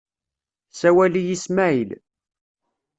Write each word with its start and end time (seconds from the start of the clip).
Sawal-iyi 0.79 1.35
Smaεil. 1.43 1.89